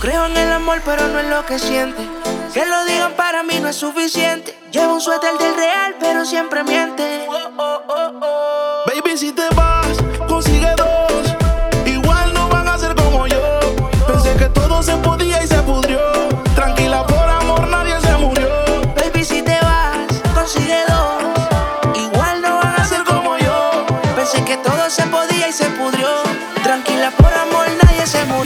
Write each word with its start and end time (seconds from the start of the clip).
Creo 0.00 0.26
en 0.26 0.36
el 0.36 0.52
amor, 0.52 0.80
pero 0.84 1.08
no 1.08 1.18
en 1.18 1.28
lo 1.28 1.44
que 1.44 1.58
siente. 1.58 2.08
Que 2.54 2.64
lo 2.64 2.84
digan 2.84 3.14
para 3.14 3.42
mí 3.42 3.58
no 3.60 3.68
es 3.68 3.76
suficiente. 3.76 4.56
Llevo 4.70 4.94
un 4.94 5.00
suéter 5.00 5.36
del 5.38 5.56
real, 5.56 5.96
pero 5.98 6.24
siempre 6.24 6.62
miente. 6.62 7.26
Oh, 7.28 7.50
oh, 7.56 8.12
oh, 8.20 8.84
Baby, 8.86 9.18
si 9.18 9.32
te 9.32 9.48
vas, 9.56 9.98
consigue 10.28 10.72
dos. 10.76 11.34
Igual 11.84 12.32
no 12.32 12.48
van 12.48 12.68
a 12.68 12.78
ser 12.78 12.94
como 12.94 13.26
yo. 13.26 13.40
Pensé 14.06 14.36
que 14.36 14.48
todo 14.50 14.84
se 14.84 14.96
podía 14.98 15.42
y 15.42 15.48
se 15.48 15.60
pudrió. 15.62 15.98
Tranquila, 16.54 17.04
por 17.04 17.28
amor 17.28 17.66
nadie 17.66 18.00
se 18.00 18.16
murió. 18.18 18.48
Baby, 18.94 19.24
si 19.24 19.42
te 19.42 19.58
vas, 19.60 20.06
consigue 20.32 20.78
dos. 20.86 21.98
Igual 21.98 22.40
no 22.40 22.56
van 22.58 22.80
a 22.80 22.84
ser 22.84 23.02
como 23.02 23.36
yo. 23.38 23.84
Pensé 24.14 24.44
que 24.44 24.58
todo 24.58 24.88
se 24.90 25.02
podía 25.08 25.48
y 25.48 25.52
se 25.52 25.64
pudrió. 25.70 26.08
Tranquila, 26.62 27.10
por 27.10 27.34
amor 27.34 27.66
nadie 27.82 28.06
se 28.06 28.24
murió. 28.26 28.37